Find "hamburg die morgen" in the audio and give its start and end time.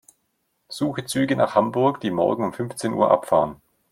1.53-2.43